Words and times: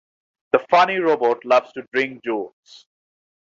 The 0.51 0.65
funny 0.71 0.97
robot 0.97 1.45
loves 1.45 1.71
to 1.73 1.83
drink 1.93 2.23
juice. 2.23 2.87